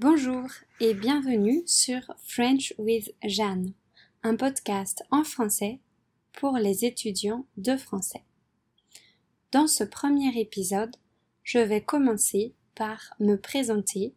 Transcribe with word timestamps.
Bonjour 0.00 0.48
et 0.80 0.92
bienvenue 0.92 1.62
sur 1.66 2.00
French 2.26 2.74
with 2.78 3.14
Jeanne, 3.22 3.72
un 4.24 4.34
podcast 4.34 5.04
en 5.12 5.22
français 5.22 5.78
pour 6.32 6.58
les 6.58 6.84
étudiants 6.84 7.46
de 7.58 7.76
français. 7.76 8.24
Dans 9.52 9.68
ce 9.68 9.84
premier 9.84 10.36
épisode, 10.36 10.96
je 11.44 11.60
vais 11.60 11.80
commencer 11.80 12.56
par 12.74 13.14
me 13.20 13.36
présenter 13.36 14.16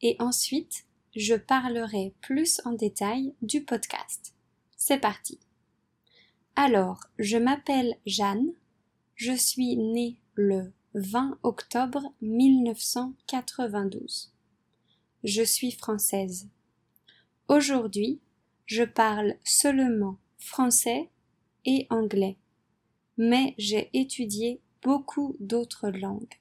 et 0.00 0.16
ensuite 0.18 0.86
je 1.14 1.34
parlerai 1.34 2.14
plus 2.22 2.62
en 2.64 2.72
détail 2.72 3.34
du 3.42 3.62
podcast. 3.62 4.34
C'est 4.78 4.98
parti. 4.98 5.38
Alors, 6.56 7.04
je 7.18 7.36
m'appelle 7.36 7.98
Jeanne, 8.06 8.54
je 9.14 9.34
suis 9.34 9.76
née 9.76 10.16
le 10.36 10.72
20 10.94 11.38
octobre 11.42 12.02
1992 12.22 14.31
je 15.24 15.42
suis 15.42 15.70
française. 15.70 16.48
Aujourd'hui, 17.48 18.20
je 18.66 18.82
parle 18.82 19.36
seulement 19.44 20.18
français 20.38 21.10
et 21.64 21.86
anglais, 21.90 22.36
mais 23.16 23.54
j'ai 23.58 23.90
étudié 23.92 24.60
beaucoup 24.82 25.36
d'autres 25.38 25.90
langues. 25.90 26.40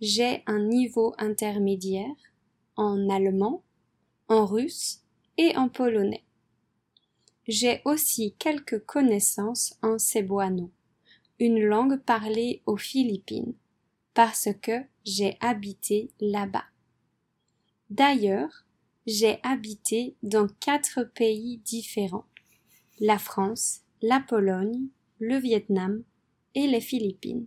J'ai 0.00 0.42
un 0.46 0.60
niveau 0.60 1.14
intermédiaire 1.18 2.14
en 2.76 3.08
allemand, 3.08 3.62
en 4.28 4.46
russe 4.46 5.02
et 5.36 5.56
en 5.56 5.68
polonais. 5.68 6.24
J'ai 7.46 7.82
aussi 7.84 8.34
quelques 8.38 8.84
connaissances 8.86 9.78
en 9.82 9.98
cebuano, 9.98 10.70
une 11.38 11.60
langue 11.60 12.00
parlée 12.00 12.62
aux 12.64 12.78
Philippines, 12.78 13.54
parce 14.14 14.48
que 14.62 14.80
j'ai 15.04 15.36
habité 15.40 16.10
là-bas. 16.20 16.64
D'ailleurs, 17.94 18.64
j'ai 19.06 19.38
habité 19.44 20.16
dans 20.24 20.48
quatre 20.48 21.04
pays 21.14 21.58
différents 21.58 22.26
la 22.98 23.20
France, 23.20 23.82
la 24.02 24.18
Pologne, 24.18 24.88
le 25.20 25.36
Vietnam 25.36 26.02
et 26.56 26.66
les 26.66 26.80
Philippines. 26.80 27.46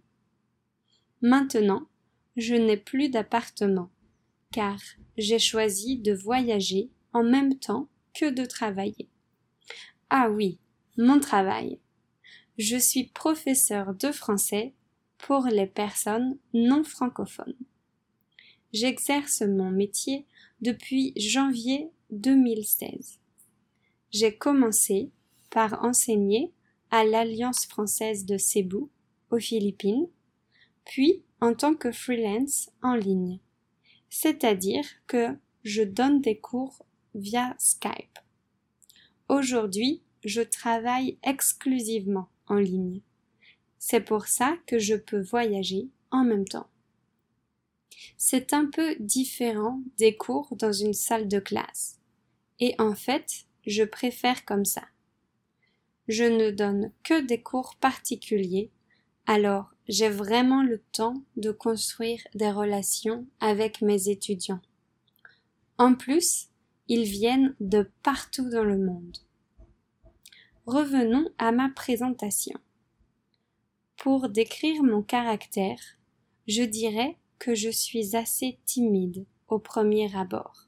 Maintenant, 1.22 1.90
je 2.38 2.56
n'ai 2.56 2.78
plus 2.78 3.10
d'appartement, 3.10 3.90
car 4.54 4.80
j'ai 5.18 5.38
choisi 5.38 5.98
de 5.98 6.14
voyager 6.14 6.92
en 7.12 7.24
même 7.24 7.60
temps 7.60 7.90
que 8.14 8.30
de 8.30 8.46
travailler. 8.46 9.10
Ah 10.10 10.30
oui, 10.30 10.60
mon 10.98 11.20
travail. 11.20 11.82
Je 12.58 12.78
suis 12.78 13.04
professeur 13.04 13.94
de 13.96 14.14
français 14.14 14.74
pour 15.18 15.48
les 15.48 15.68
personnes 15.68 16.38
non 16.54 16.86
francophones. 16.86 17.58
J'exerce 18.74 19.42
mon 19.42 19.72
métier 19.72 20.26
depuis 20.62 21.14
janvier 21.16 21.90
2016. 22.12 23.20
J'ai 24.12 24.36
commencé 24.36 25.12
par 25.50 25.84
enseigner 25.84 26.52
à 26.92 27.04
l'Alliance 27.04 27.66
française 27.66 28.26
de 28.26 28.38
Cebu, 28.38 28.86
aux 29.30 29.40
Philippines, 29.40 30.08
puis 30.86 31.24
en 31.42 31.54
tant 31.54 31.76
que 31.76 31.92
freelance 31.92 32.70
en 32.82 32.96
ligne. 32.96 33.40
C'est-à-dire 34.10 34.86
que 35.06 35.38
je 35.64 35.84
donne 35.84 36.22
des 36.22 36.40
cours 36.40 36.86
via 37.14 37.56
Skype. 37.60 38.20
Aujourd'hui, 39.28 40.02
je 40.24 40.42
travaille 40.42 41.18
exclusivement 41.24 42.30
en 42.48 42.56
ligne. 42.56 43.02
C'est 43.78 44.02
pour 44.02 44.28
ça 44.28 44.58
que 44.66 44.80
je 44.80 44.96
peux 44.96 45.22
voyager 45.22 45.90
en 46.12 46.24
même 46.24 46.48
temps. 46.48 46.70
C'est 48.18 48.54
un 48.54 48.66
peu 48.66 48.96
différent 49.00 49.82
des 49.98 50.16
cours 50.16 50.56
dans 50.56 50.72
une 50.72 50.94
salle 50.94 51.28
de 51.28 51.40
classe. 51.40 52.00
Et 52.60 52.76
en 52.80 52.96
fait, 52.96 53.46
je 53.66 53.84
préfère 53.84 54.46
comme 54.46 54.66
ça. 54.66 54.84
Je 56.08 56.24
ne 56.24 56.52
donne 56.52 56.92
que 57.04 57.22
des 57.22 57.42
cours 57.42 57.76
particuliers, 57.76 58.72
alors 59.26 59.74
j'ai 59.88 60.10
vraiment 60.10 60.64
le 60.64 60.82
temps 60.92 61.22
de 61.36 61.52
construire 61.52 62.22
des 62.34 62.52
relations 62.52 63.26
avec 63.40 63.82
mes 63.82 64.10
étudiants. 64.10 64.62
En 65.78 65.94
plus, 65.94 66.48
ils 66.88 67.04
viennent 67.04 67.56
de 67.60 67.90
partout 68.04 68.50
dans 68.50 68.64
le 68.64 68.78
monde. 68.78 69.18
Revenons 70.66 71.30
à 71.38 71.52
ma 71.52 71.70
présentation. 71.70 72.58
Pour 73.98 74.30
décrire 74.30 74.84
mon 74.84 75.02
caractère, 75.02 75.80
je 76.48 76.64
dirais 76.64 77.18
que 77.40 77.56
je 77.56 77.70
suis 77.70 78.16
assez 78.16 78.58
timide 78.66 79.26
au 79.48 79.60
premier 79.60 80.16
abord. 80.16 80.68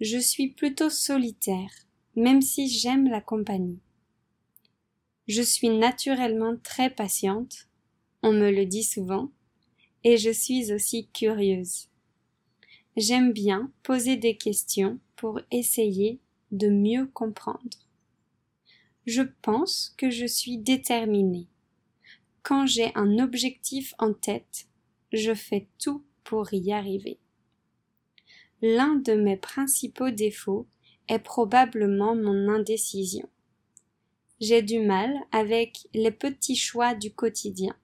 Je 0.00 0.18
suis 0.18 0.48
plutôt 0.48 0.90
solitaire, 0.90 1.70
même 2.14 2.42
si 2.42 2.68
j'aime 2.68 3.08
la 3.08 3.20
compagnie. 3.20 3.80
Je 5.26 5.42
suis 5.42 5.70
naturellement 5.70 6.56
très 6.62 6.90
patiente, 6.90 7.68
on 8.22 8.32
me 8.32 8.50
le 8.50 8.66
dit 8.66 8.84
souvent, 8.84 9.30
et 10.04 10.16
je 10.16 10.30
suis 10.30 10.72
aussi 10.72 11.08
curieuse. 11.12 11.88
J'aime 12.96 13.32
bien 13.32 13.72
poser 13.82 14.16
des 14.16 14.36
questions 14.36 14.98
pour 15.16 15.40
essayer 15.50 16.20
de 16.52 16.68
mieux 16.68 17.06
comprendre. 17.06 17.86
Je 19.06 19.22
pense 19.42 19.94
que 19.96 20.10
je 20.10 20.26
suis 20.26 20.58
déterminée. 20.58 21.48
Quand 22.42 22.66
j'ai 22.66 22.92
un 22.94 23.18
objectif 23.18 23.94
en 23.98 24.12
tête, 24.12 24.66
je 25.12 25.34
fais 25.34 25.68
tout 25.78 26.04
pour 26.24 26.52
y 26.52 26.72
arriver. 26.72 27.18
L'un 28.62 28.96
de 28.96 29.14
mes 29.14 29.36
principaux 29.36 30.10
défauts 30.10 30.66
est 31.08 31.18
probablement 31.18 32.14
mon 32.14 32.48
indécision. 32.48 33.28
J'ai 34.40 34.62
du 34.62 34.80
mal 34.80 35.14
avec 35.32 35.88
les 35.94 36.10
petits 36.10 36.56
choix 36.56 36.94
du 36.94 37.12
quotidien, 37.12 37.76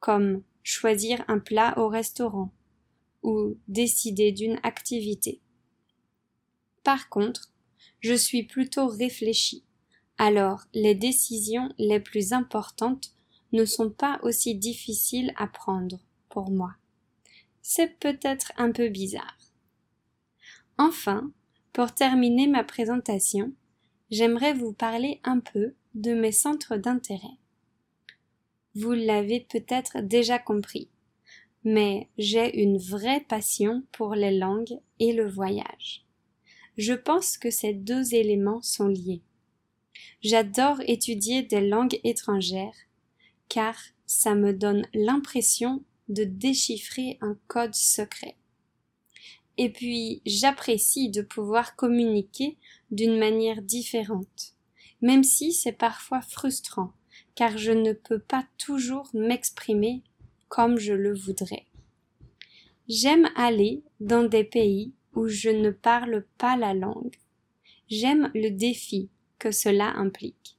comme 0.00 0.42
choisir 0.62 1.24
un 1.28 1.38
plat 1.38 1.74
au 1.78 1.88
restaurant 1.88 2.52
ou 3.22 3.56
décider 3.66 4.32
d'une 4.32 4.58
activité. 4.62 5.40
Par 6.82 7.08
contre, 7.08 7.52
je 8.00 8.14
suis 8.14 8.42
plutôt 8.42 8.86
réfléchie, 8.86 9.64
alors 10.18 10.64
les 10.74 10.94
décisions 10.94 11.72
les 11.78 12.00
plus 12.00 12.32
importantes 12.32 13.14
ne 13.52 13.64
sont 13.64 13.90
pas 13.90 14.20
aussi 14.22 14.54
difficiles 14.54 15.32
à 15.36 15.46
prendre 15.46 15.98
moi. 16.50 16.74
C'est 17.62 17.98
peut-être 17.98 18.52
un 18.56 18.72
peu 18.72 18.88
bizarre. 18.88 19.38
Enfin, 20.76 21.30
pour 21.72 21.92
terminer 21.92 22.46
ma 22.46 22.64
présentation, 22.64 23.52
j'aimerais 24.10 24.54
vous 24.54 24.72
parler 24.72 25.20
un 25.24 25.40
peu 25.40 25.74
de 25.94 26.12
mes 26.14 26.32
centres 26.32 26.76
d'intérêt. 26.76 27.38
Vous 28.74 28.92
l'avez 28.92 29.40
peut-être 29.40 30.00
déjà 30.00 30.38
compris, 30.38 30.88
mais 31.62 32.08
j'ai 32.18 32.62
une 32.62 32.78
vraie 32.78 33.20
passion 33.20 33.84
pour 33.92 34.14
les 34.14 34.36
langues 34.36 34.80
et 34.98 35.12
le 35.12 35.28
voyage. 35.28 36.04
Je 36.76 36.92
pense 36.92 37.38
que 37.38 37.50
ces 37.50 37.72
deux 37.72 38.14
éléments 38.14 38.62
sont 38.62 38.88
liés. 38.88 39.22
J'adore 40.22 40.80
étudier 40.86 41.42
des 41.42 41.60
langues 41.60 42.00
étrangères 42.02 42.74
car 43.48 43.76
ça 44.06 44.34
me 44.34 44.52
donne 44.52 44.86
l'impression 44.92 45.84
de 46.08 46.24
déchiffrer 46.24 47.18
un 47.20 47.36
code 47.46 47.74
secret. 47.74 48.36
Et 49.56 49.70
puis 49.70 50.20
j'apprécie 50.26 51.10
de 51.10 51.22
pouvoir 51.22 51.76
communiquer 51.76 52.56
d'une 52.90 53.18
manière 53.18 53.62
différente, 53.62 54.54
même 55.00 55.24
si 55.24 55.52
c'est 55.52 55.72
parfois 55.72 56.20
frustrant, 56.22 56.92
car 57.34 57.56
je 57.56 57.72
ne 57.72 57.92
peux 57.92 58.18
pas 58.18 58.46
toujours 58.58 59.08
m'exprimer 59.14 60.02
comme 60.48 60.78
je 60.78 60.92
le 60.92 61.14
voudrais. 61.14 61.66
J'aime 62.88 63.30
aller 63.34 63.82
dans 64.00 64.24
des 64.24 64.44
pays 64.44 64.92
où 65.14 65.28
je 65.28 65.48
ne 65.48 65.70
parle 65.70 66.26
pas 66.38 66.56
la 66.56 66.74
langue. 66.74 67.16
J'aime 67.88 68.30
le 68.34 68.50
défi 68.50 69.08
que 69.38 69.50
cela 69.52 69.90
implique. 69.96 70.58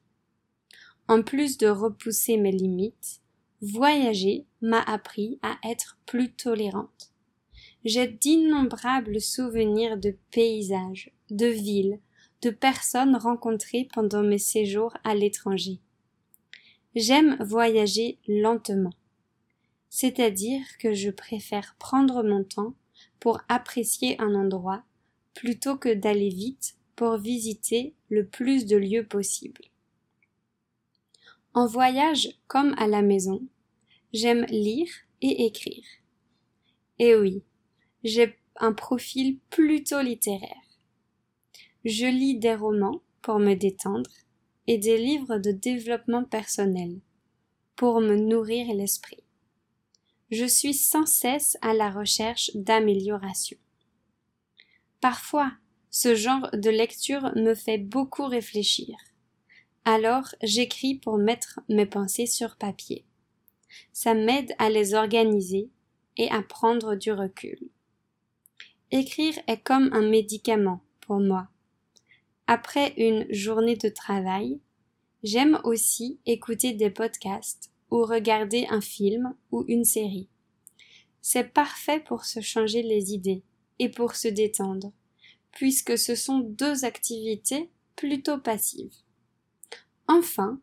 En 1.08 1.22
plus 1.22 1.58
de 1.58 1.68
repousser 1.68 2.38
mes 2.38 2.52
limites, 2.52 3.22
Voyager 3.62 4.46
m'a 4.62 4.82
appris 4.82 5.40
à 5.42 5.58
être 5.64 5.98
plus 6.06 6.32
tolérante. 6.32 7.12
J'ai 7.84 8.08
d'innombrables 8.08 9.22
souvenirs 9.22 9.98
de 9.98 10.16
paysages, 10.32 11.12
de 11.30 11.48
villes, 11.48 12.00
de 12.42 12.50
personnes 12.50 13.16
rencontrées 13.16 13.88
pendant 13.94 14.24
mes 14.24 14.38
séjours 14.38 14.94
à 15.04 15.16
l'étranger. 15.16 15.80
J'aime 16.96 17.38
voyager 17.40 18.20
lentement, 18.28 18.94
c'est-à-dire 19.90 20.62
que 20.80 20.94
je 20.94 21.10
préfère 21.10 21.76
prendre 21.80 22.24
mon 22.24 22.44
temps 22.44 22.74
pour 23.20 23.40
apprécier 23.50 24.20
un 24.22 24.36
endroit 24.36 24.84
plutôt 25.34 25.78
que 25.78 25.94
d'aller 25.94 26.30
vite 26.30 26.76
pour 26.96 27.18
visiter 27.18 27.94
le 28.10 28.26
plus 28.26 28.66
de 28.66 28.78
lieux 28.78 29.06
possible. 29.06 29.62
En 31.56 31.68
voyage 31.68 32.28
comme 32.48 32.76
à 32.78 32.86
la 32.86 33.02
maison, 33.02 33.42
j'aime 34.12 34.46
lire 34.50 34.90
et 35.22 35.46
écrire. 35.46 35.86
Et 37.00 37.16
oui, 37.16 37.44
j'ai 38.04 38.38
un 38.58 38.74
profil 38.74 39.40
plutôt 39.50 40.02
littéraire. 40.02 40.62
Je 41.86 42.08
lis 42.08 42.38
des 42.38 42.56
romans 42.56 43.00
pour 43.22 43.40
me 43.40 43.54
détendre 43.54 44.10
et 44.68 44.78
des 44.78 44.98
livres 44.98 45.38
de 45.38 45.52
développement 45.52 46.26
personnel 46.26 47.00
pour 47.78 48.02
me 48.02 48.18
nourrir 48.18 48.68
l'esprit. 48.76 49.24
Je 50.32 50.46
suis 50.46 50.74
sans 50.74 51.06
cesse 51.06 51.58
à 51.62 51.74
la 51.74 51.90
recherche 51.90 52.52
d'amélioration. 52.54 53.58
Parfois, 55.00 55.54
ce 55.90 56.16
genre 56.16 56.50
de 56.52 56.70
lecture 56.70 57.32
me 57.38 57.56
fait 57.56 57.78
beaucoup 57.78 58.26
réfléchir. 58.26 58.98
Alors 59.88 60.34
j'écris 60.42 60.96
pour 60.96 61.20
mettre 61.20 61.60
mes 61.70 61.86
pensées 61.86 62.26
sur 62.26 62.56
papier. 62.56 63.06
Ça 63.94 64.16
m'aide 64.16 64.56
à 64.58 64.72
les 64.72 64.96
organiser 64.96 65.70
et 66.18 66.30
à 66.32 66.42
prendre 66.42 66.96
du 66.96 67.12
recul. 67.12 67.60
Écrire 68.90 69.36
est 69.48 69.62
comme 69.62 69.92
un 69.94 70.02
médicament 70.02 70.82
pour 71.02 71.20
moi. 71.20 71.50
Après 72.48 72.96
une 72.98 73.32
journée 73.32 73.76
de 73.76 73.90
travail, 73.90 74.60
j'aime 75.22 75.60
aussi 75.64 76.20
écouter 76.26 76.74
des 76.74 76.90
podcasts 76.90 77.72
ou 77.92 78.06
regarder 78.06 78.66
un 78.72 78.82
film 78.82 79.36
ou 79.52 79.66
une 79.68 79.86
série. 79.86 80.30
C'est 81.22 81.54
parfait 81.54 82.00
pour 82.00 82.26
se 82.26 82.42
changer 82.42 82.82
les 82.82 83.14
idées 83.14 83.44
et 83.78 83.90
pour 83.90 84.16
se 84.16 84.28
détendre, 84.28 84.92
puisque 85.52 85.98
ce 85.98 86.16
sont 86.16 86.40
deux 86.40 86.86
activités 86.86 87.70
plutôt 87.96 88.40
passives. 88.40 89.05
Enfin, 90.08 90.60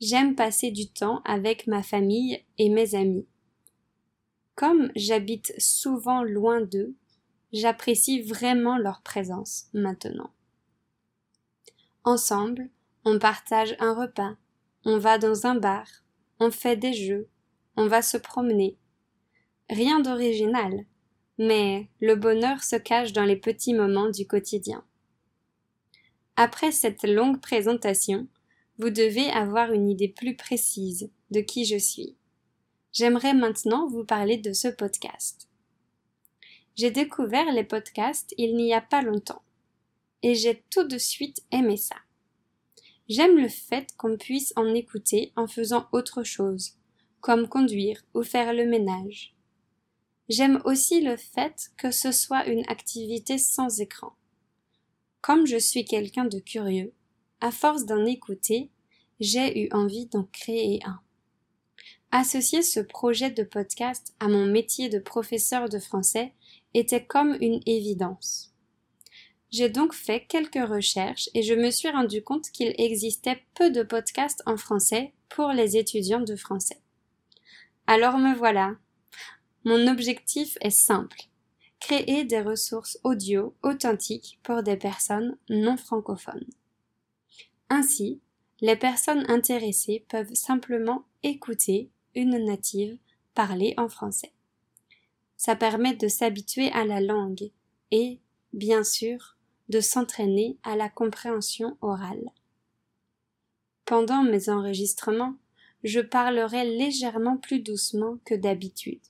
j'aime 0.00 0.34
passer 0.34 0.70
du 0.70 0.88
temps 0.88 1.20
avec 1.24 1.66
ma 1.66 1.82
famille 1.82 2.44
et 2.58 2.68
mes 2.68 2.94
amis. 2.94 3.26
Comme 4.54 4.90
j'habite 4.96 5.52
souvent 5.58 6.22
loin 6.22 6.60
d'eux, 6.60 6.94
j'apprécie 7.52 8.22
vraiment 8.22 8.78
leur 8.78 9.02
présence 9.02 9.66
maintenant. 9.72 10.30
Ensemble, 12.04 12.70
on 13.04 13.18
partage 13.18 13.76
un 13.80 13.94
repas, 13.94 14.36
on 14.84 14.98
va 14.98 15.18
dans 15.18 15.46
un 15.46 15.54
bar, 15.54 15.86
on 16.40 16.50
fait 16.50 16.76
des 16.76 16.92
jeux, 16.92 17.28
on 17.76 17.86
va 17.86 18.02
se 18.02 18.16
promener. 18.16 18.78
Rien 19.70 20.00
d'original, 20.00 20.86
mais 21.38 21.88
le 22.00 22.16
bonheur 22.16 22.62
se 22.64 22.76
cache 22.76 23.12
dans 23.12 23.24
les 23.24 23.36
petits 23.36 23.74
moments 23.74 24.10
du 24.10 24.26
quotidien. 24.26 24.84
Après 26.36 26.72
cette 26.72 27.04
longue 27.04 27.40
présentation, 27.40 28.28
vous 28.78 28.90
devez 28.90 29.28
avoir 29.30 29.72
une 29.72 29.88
idée 29.88 30.08
plus 30.08 30.36
précise 30.36 31.10
de 31.30 31.40
qui 31.40 31.64
je 31.64 31.76
suis. 31.76 32.16
J'aimerais 32.92 33.34
maintenant 33.34 33.88
vous 33.88 34.04
parler 34.04 34.36
de 34.36 34.52
ce 34.52 34.68
podcast. 34.68 35.48
J'ai 36.76 36.90
découvert 36.90 37.50
les 37.52 37.64
podcasts 37.64 38.34
il 38.38 38.56
n'y 38.56 38.72
a 38.72 38.80
pas 38.80 39.02
longtemps 39.02 39.42
et 40.22 40.34
j'ai 40.34 40.62
tout 40.70 40.84
de 40.84 40.98
suite 40.98 41.42
aimé 41.50 41.76
ça. 41.76 41.96
J'aime 43.08 43.36
le 43.36 43.48
fait 43.48 43.88
qu'on 43.96 44.16
puisse 44.16 44.52
en 44.56 44.74
écouter 44.74 45.32
en 45.34 45.46
faisant 45.46 45.88
autre 45.92 46.22
chose, 46.22 46.74
comme 47.20 47.48
conduire 47.48 48.02
ou 48.14 48.22
faire 48.22 48.52
le 48.52 48.66
ménage. 48.66 49.34
J'aime 50.28 50.60
aussi 50.64 51.00
le 51.00 51.16
fait 51.16 51.70
que 51.78 51.90
ce 51.90 52.12
soit 52.12 52.46
une 52.46 52.68
activité 52.68 53.38
sans 53.38 53.80
écran. 53.80 54.12
Comme 55.20 55.46
je 55.46 55.56
suis 55.56 55.84
quelqu'un 55.84 56.26
de 56.26 56.38
curieux, 56.38 56.92
à 57.40 57.50
force 57.50 57.84
d'en 57.84 58.04
écouter, 58.04 58.70
j'ai 59.20 59.64
eu 59.64 59.68
envie 59.72 60.06
d'en 60.06 60.24
créer 60.24 60.80
un. 60.84 61.00
Associer 62.10 62.62
ce 62.62 62.80
projet 62.80 63.30
de 63.30 63.42
podcast 63.42 64.14
à 64.18 64.28
mon 64.28 64.46
métier 64.46 64.88
de 64.88 64.98
professeur 64.98 65.68
de 65.68 65.78
français 65.78 66.32
était 66.74 67.04
comme 67.04 67.36
une 67.40 67.60
évidence. 67.66 68.54
J'ai 69.50 69.68
donc 69.68 69.94
fait 69.94 70.26
quelques 70.26 70.68
recherches 70.68 71.28
et 71.34 71.42
je 71.42 71.54
me 71.54 71.70
suis 71.70 71.90
rendu 71.90 72.22
compte 72.22 72.50
qu'il 72.50 72.74
existait 72.78 73.42
peu 73.54 73.70
de 73.70 73.82
podcasts 73.82 74.42
en 74.46 74.56
français 74.56 75.12
pour 75.28 75.48
les 75.48 75.76
étudiants 75.76 76.20
de 76.20 76.36
français. 76.36 76.80
Alors 77.86 78.18
me 78.18 78.34
voilà. 78.34 78.76
Mon 79.64 79.86
objectif 79.86 80.56
est 80.60 80.70
simple. 80.70 81.28
Créer 81.80 82.24
des 82.24 82.40
ressources 82.40 82.98
audio 83.04 83.54
authentiques 83.62 84.38
pour 84.42 84.62
des 84.62 84.76
personnes 84.76 85.36
non 85.48 85.76
francophones. 85.76 86.46
Ainsi, 87.70 88.20
les 88.60 88.76
personnes 88.76 89.24
intéressées 89.28 90.04
peuvent 90.08 90.34
simplement 90.34 91.04
écouter 91.22 91.90
une 92.14 92.44
native 92.44 92.98
parler 93.34 93.74
en 93.76 93.88
français. 93.88 94.32
Ça 95.36 95.54
permet 95.54 95.94
de 95.94 96.08
s'habituer 96.08 96.70
à 96.72 96.84
la 96.84 97.00
langue 97.00 97.50
et, 97.92 98.18
bien 98.52 98.82
sûr, 98.82 99.36
de 99.68 99.80
s'entraîner 99.80 100.56
à 100.62 100.74
la 100.76 100.88
compréhension 100.88 101.76
orale. 101.80 102.32
Pendant 103.84 104.22
mes 104.22 104.48
enregistrements, 104.48 105.36
je 105.84 106.00
parlerai 106.00 106.64
légèrement 106.64 107.36
plus 107.36 107.60
doucement 107.60 108.18
que 108.24 108.34
d'habitude, 108.34 109.00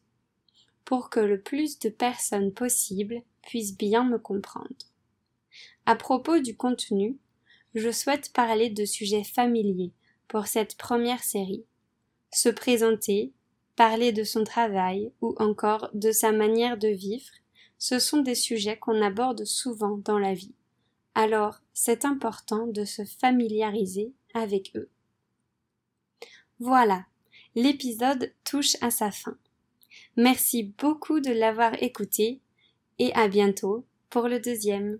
pour 0.84 1.08
que 1.08 1.20
le 1.20 1.40
plus 1.40 1.78
de 1.78 1.88
personnes 1.88 2.52
possible 2.52 3.22
puissent 3.42 3.76
bien 3.76 4.04
me 4.04 4.18
comprendre. 4.18 4.68
À 5.86 5.96
propos 5.96 6.38
du 6.40 6.54
contenu, 6.56 7.16
je 7.74 7.90
souhaite 7.90 8.32
parler 8.32 8.70
de 8.70 8.84
sujets 8.84 9.24
familiers 9.24 9.92
pour 10.26 10.46
cette 10.46 10.76
première 10.76 11.22
série. 11.22 11.64
Se 12.32 12.48
présenter, 12.48 13.32
parler 13.76 14.12
de 14.12 14.24
son 14.24 14.44
travail 14.44 15.12
ou 15.20 15.34
encore 15.38 15.90
de 15.94 16.12
sa 16.12 16.32
manière 16.32 16.78
de 16.78 16.88
vivre, 16.88 17.30
ce 17.78 17.98
sont 17.98 18.20
des 18.20 18.34
sujets 18.34 18.76
qu'on 18.76 19.00
aborde 19.02 19.44
souvent 19.44 19.98
dans 19.98 20.18
la 20.18 20.34
vie. 20.34 20.54
Alors, 21.14 21.60
c'est 21.72 22.04
important 22.04 22.66
de 22.66 22.84
se 22.84 23.04
familiariser 23.04 24.12
avec 24.34 24.72
eux. 24.76 24.88
Voilà, 26.60 27.06
l'épisode 27.54 28.32
touche 28.44 28.76
à 28.80 28.90
sa 28.90 29.10
fin. 29.10 29.36
Merci 30.16 30.74
beaucoup 30.76 31.20
de 31.20 31.30
l'avoir 31.30 31.80
écouté 31.82 32.40
et 32.98 33.12
à 33.14 33.28
bientôt 33.28 33.84
pour 34.10 34.26
le 34.26 34.40
deuxième. 34.40 34.98